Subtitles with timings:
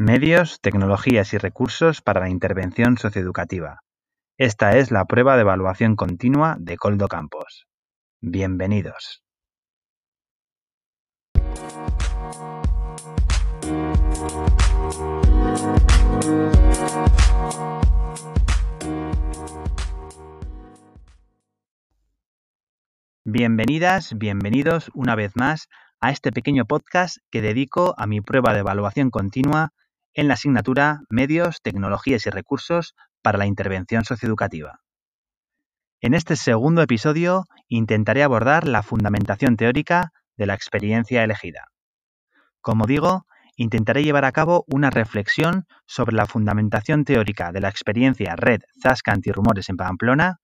[0.00, 3.80] Medios, tecnologías y recursos para la intervención socioeducativa.
[4.38, 7.66] Esta es la prueba de evaluación continua de Coldo Campos.
[8.20, 9.24] Bienvenidos.
[23.24, 25.68] Bienvenidas, bienvenidos una vez más
[26.00, 29.72] a este pequeño podcast que dedico a mi prueba de evaluación continua
[30.14, 34.80] en la asignatura Medios, Tecnologías y Recursos para la Intervención Socioeducativa.
[36.00, 41.68] En este segundo episodio intentaré abordar la fundamentación teórica de la experiencia elegida.
[42.60, 43.26] Como digo,
[43.56, 49.12] intentaré llevar a cabo una reflexión sobre la fundamentación teórica de la experiencia Red Zasca
[49.12, 50.38] Antirrumores en Pamplona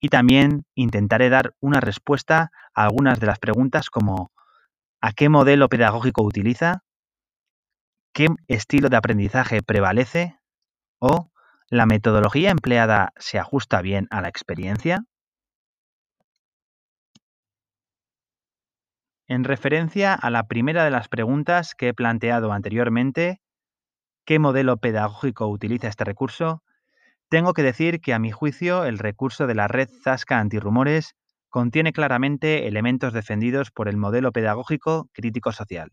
[0.00, 4.32] y también intentaré dar una respuesta a algunas de las preguntas como
[5.00, 6.82] ¿a qué modelo pedagógico utiliza?
[8.12, 10.36] ¿Qué estilo de aprendizaje prevalece?
[11.00, 11.30] ¿O
[11.68, 15.04] la metodología empleada se ajusta bien a la experiencia?
[19.28, 23.40] En referencia a la primera de las preguntas que he planteado anteriormente,
[24.26, 26.64] ¿qué modelo pedagógico utiliza este recurso?
[27.28, 31.14] Tengo que decir que a mi juicio el recurso de la red Zasca antirrumores
[31.48, 35.92] contiene claramente elementos defendidos por el modelo pedagógico crítico-social.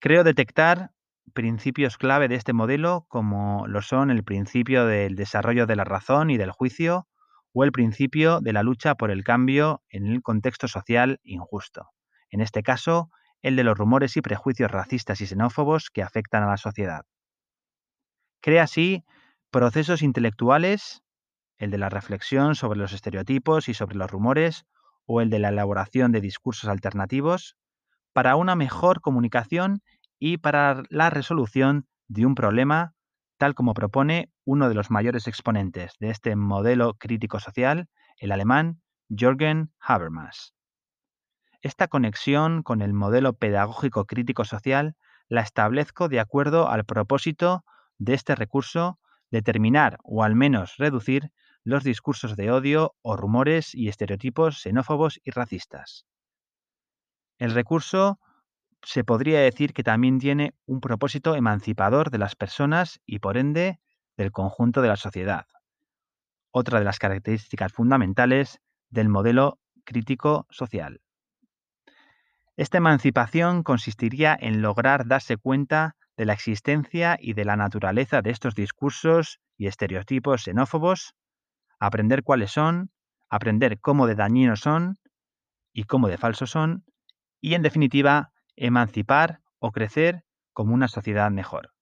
[0.00, 0.92] Creo detectar
[1.34, 6.30] principios clave de este modelo como lo son el principio del desarrollo de la razón
[6.30, 7.08] y del juicio
[7.52, 11.90] o el principio de la lucha por el cambio en el contexto social injusto.
[12.30, 13.10] En este caso,
[13.42, 17.04] el de los rumores y prejuicios racistas y xenófobos que afectan a la sociedad.
[18.40, 19.04] Crea así
[19.50, 21.02] Procesos intelectuales,
[21.56, 24.66] el de la reflexión sobre los estereotipos y sobre los rumores,
[25.06, 27.56] o el de la elaboración de discursos alternativos,
[28.12, 29.82] para una mejor comunicación
[30.18, 32.94] y para la resolución de un problema,
[33.38, 37.88] tal como propone uno de los mayores exponentes de este modelo crítico social,
[38.18, 40.54] el alemán Jürgen Habermas.
[41.60, 44.96] Esta conexión con el modelo pedagógico crítico social
[45.28, 47.64] la establezco de acuerdo al propósito
[47.98, 48.98] de este recurso
[49.30, 51.30] determinar o al menos reducir
[51.64, 56.06] los discursos de odio o rumores y estereotipos xenófobos y racistas.
[57.38, 58.18] El recurso
[58.82, 63.80] se podría decir que también tiene un propósito emancipador de las personas y por ende
[64.16, 65.46] del conjunto de la sociedad.
[66.50, 68.60] Otra de las características fundamentales
[68.90, 71.00] del modelo crítico social.
[72.56, 78.30] Esta emancipación consistiría en lograr darse cuenta de la existencia y de la naturaleza de
[78.30, 81.14] estos discursos y estereotipos xenófobos,
[81.78, 82.90] aprender cuáles son,
[83.30, 84.98] aprender cómo de dañinos son
[85.72, 86.84] y cómo de falsos son,
[87.40, 91.72] y en definitiva, emancipar o crecer como una sociedad mejor.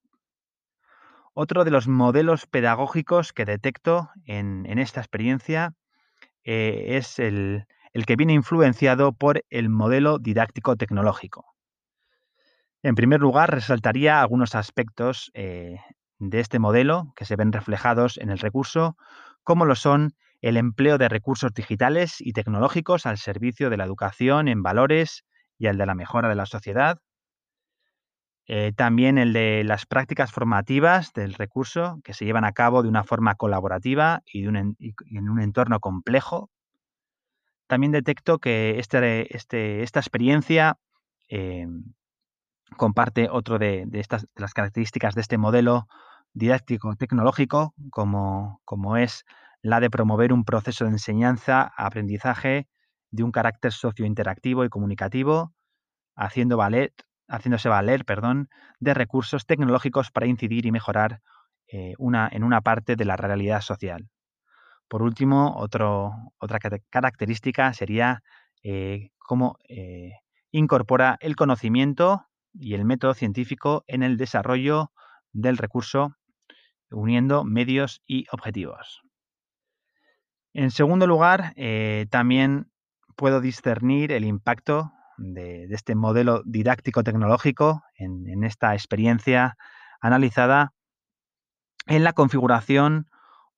[1.35, 5.75] Otro de los modelos pedagógicos que detecto en, esta experiencia
[6.45, 7.67] eh, es el
[8.07, 11.57] que viene influenciado por el modelo didáctico tecnológico.
[12.87, 15.81] En primer lugar, resaltaría algunos aspectos eh,
[16.19, 18.97] de este modelo que se ven reflejados en el recurso,
[19.43, 24.47] como lo son el empleo de recursos digitales y tecnológicos al servicio de la educación
[24.47, 25.25] en valores
[25.59, 27.01] y el de la mejora de la sociedad.
[28.49, 32.89] Eh, también el de las prácticas formativas del recurso que se llevan a cabo de
[32.89, 34.77] una forma colaborativa y, en
[35.29, 36.51] un entorno complejo.
[37.67, 40.79] También detecto que este, este, esta experiencia
[41.29, 41.95] em,
[42.77, 45.89] comparte otro de, estas, las características de este modelo
[46.33, 49.25] didáctico tecnológico, como, como es
[49.61, 52.69] la de promover un proceso de enseñanza, aprendizaje
[53.11, 55.55] de un carácter sociointeractivo y comunicativo,
[56.17, 56.93] haciendo valer,
[57.29, 58.49] haciéndose valer perdón,
[58.81, 61.23] de recursos tecnológicos para incidir y mejorar
[61.69, 64.09] eh, una, en una parte de la realidad social.
[64.89, 68.23] Por último, otra característica sería
[68.63, 70.13] eh, cómo eh,
[70.53, 74.93] incorpora el conocimiento y el método científico en el desarrollo
[75.33, 76.15] del recurso
[76.89, 79.03] uniendo medios y objetivos.
[80.55, 81.53] En segundo lugar,
[82.11, 82.71] también
[83.17, 89.57] puedo discernir el impacto de, este modelo didáctico tecnológico en, esta experiencia
[90.01, 90.73] analizada
[91.87, 93.09] en la configuración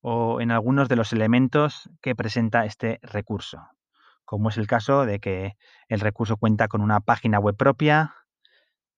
[0.01, 3.69] o en algunos de los elementos que presenta este recurso,
[4.25, 5.57] como es el caso de que
[5.89, 8.15] el recurso cuenta con una página web propia,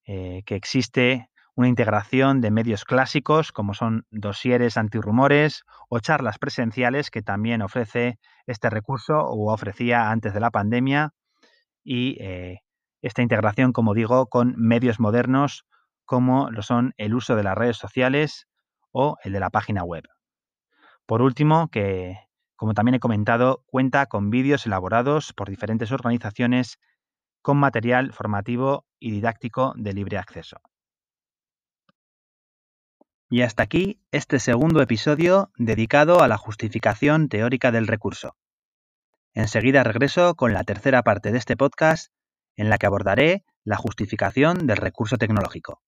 [0.05, 1.31] eh, que existe
[1.61, 8.19] una integración de medios clásicos como son dosieres antirrumores o charlas presenciales que también ofrece
[8.47, 11.13] este recurso o ofrecía antes de la pandemia
[11.85, 12.61] y eh,
[13.03, 15.67] esta integración, como digo, con medios modernos
[16.07, 18.49] como lo son el uso de las redes sociales
[18.91, 20.05] o el de la página web.
[21.05, 22.17] Por último, que,
[22.57, 26.81] como también he comentado, cuenta con vídeos elaborados por diferentes organizaciones
[27.43, 30.57] con material formativo y didáctico de libre acceso.
[33.33, 38.35] Y hasta aquí este segundo episodio dedicado a la justificación teórica del recurso.
[39.35, 42.13] Enseguida regreso con la tercera parte de este podcast
[42.57, 45.81] en la que abordaré la justificación del recurso tecnológico.